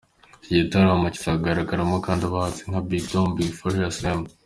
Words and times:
Iki 0.43 0.55
gitaramo 0.61 1.05
kizagaragaramo 1.15 1.95
kandi 2.05 2.23
bahanzi 2.33 2.61
nka 2.69 2.81
Big 2.87 3.03
Dom, 3.11 3.27
Big 3.37 3.51
Farious, 3.59 3.97
M. 4.19 4.21